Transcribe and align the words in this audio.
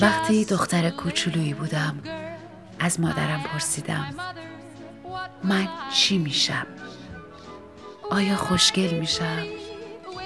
وقتی 0.00 0.44
دختر 0.44 0.90
کوچولویی 0.90 1.54
بودم 1.54 1.98
از 2.78 3.00
مادرم 3.00 3.42
پرسیدم 3.42 4.14
من 5.44 5.68
چی 5.94 6.18
میشم؟ 6.18 6.66
آیا 8.10 8.36
خوشگل 8.36 8.98
میشم؟ 8.98 9.42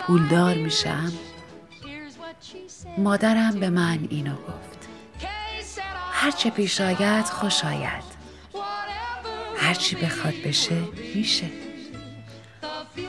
پولدار 0.00 0.54
میشم؟ 0.54 1.12
مادرم 2.98 3.60
به 3.60 3.70
من 3.70 3.98
اینو 4.10 4.34
گفت 4.34 4.88
هرچه 6.12 6.50
پیش 6.50 6.80
آید 6.80 7.24
خوش 7.24 7.64
آید 7.64 8.04
هرچی 9.56 9.96
بخواد 9.96 10.34
بشه 10.44 10.76
میشه 11.14 11.46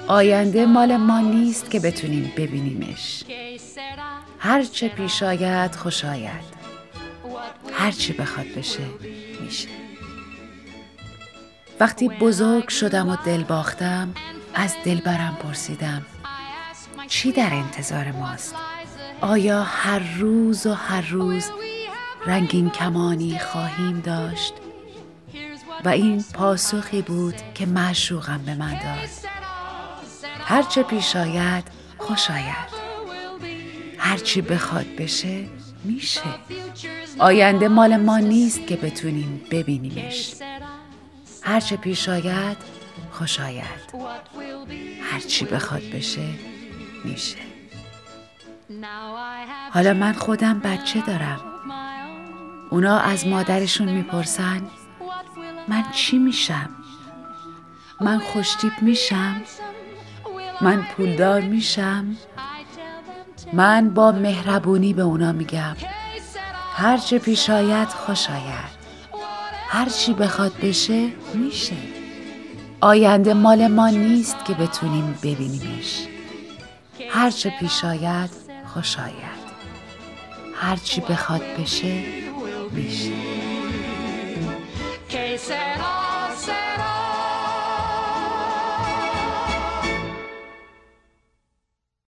آینده 0.07 0.65
مال 0.65 0.97
ما 0.97 1.19
نیست 1.19 1.69
که 1.71 1.79
بتونیم 1.79 2.31
ببینیمش 2.37 3.23
هرچه 4.39 4.89
پیش 4.89 5.23
آید 5.23 5.75
خوش 5.75 6.05
آید 6.05 6.57
هرچی 7.73 8.13
بخواد 8.13 8.47
بشه 8.47 8.83
میشه 9.41 9.67
وقتی 11.79 12.09
بزرگ 12.09 12.69
شدم 12.69 13.09
و 13.09 13.15
دل 13.25 13.43
باختم 13.43 14.13
از 14.53 14.75
دلبرم 14.85 15.37
پرسیدم 15.43 16.05
چی 17.07 17.31
در 17.31 17.53
انتظار 17.53 18.11
ماست؟ 18.11 18.55
آیا 19.21 19.63
هر 19.63 20.17
روز 20.17 20.65
و 20.65 20.73
هر 20.73 21.09
روز 21.09 21.51
رنگین 22.25 22.69
کمانی 22.69 23.39
خواهیم 23.39 23.99
داشت؟ 23.99 24.53
و 25.85 25.89
این 25.89 26.23
پاسخی 26.33 27.01
بود 27.01 27.35
که 27.53 27.65
معشوقم 27.65 28.41
به 28.45 28.55
من 28.55 28.73
داد 28.73 29.09
هرچه 30.39 30.83
پیش 30.83 31.15
آید 31.15 31.63
خوش 31.97 32.31
آید 32.31 32.76
هرچی 33.97 34.41
بخواد 34.41 34.85
بشه 34.97 35.47
میشه 35.83 36.21
آینده 37.19 37.67
مال 37.67 37.97
ما 37.97 38.17
نیست 38.17 38.67
که 38.67 38.75
بتونیم 38.75 39.41
ببینیمش 39.51 40.33
هرچه 41.41 41.77
پیش 41.77 42.09
آید 42.09 42.57
خوش 43.11 43.39
آید 43.39 43.93
هرچی 45.11 45.45
بخواد 45.45 45.83
بشه 45.93 46.29
میشه 47.05 47.37
حالا 49.71 49.93
من 49.93 50.13
خودم 50.13 50.59
بچه 50.59 51.01
دارم 51.01 51.41
اونا 52.69 52.99
از 52.99 53.27
مادرشون 53.27 53.89
می‌پرسن 53.89 54.61
من 55.67 55.83
چی 55.91 56.17
میشم؟ 56.17 56.69
من 58.01 58.19
خوشتیب 58.19 58.71
میشم؟ 58.81 59.41
من 60.61 60.83
پولدار 60.83 61.41
میشم؟ 61.41 62.15
من 63.53 63.89
با 63.89 64.11
مهربونی 64.11 64.93
به 64.93 65.01
اونا 65.01 65.31
میگم. 65.31 65.75
هرچه 66.73 67.19
پیش 67.19 67.49
آید 67.49 67.87
خوش 67.87 68.29
آید. 68.29 68.77
هرچی 69.69 70.13
بخواد 70.13 70.53
بشه 70.61 71.09
میشه. 71.33 71.75
آینده 72.81 73.33
مال 73.33 73.67
ما 73.67 73.89
نیست 73.89 74.45
که 74.45 74.53
بتونیم 74.53 75.19
ببینیمش. 75.23 76.07
هرچه 77.09 77.53
پیش 77.59 77.85
آید 77.85 78.29
خوش 78.65 78.99
آید. 78.99 79.47
هرچی 80.55 81.01
بخواد 81.01 81.41
بشه 81.59 82.03
میشه. 82.71 83.11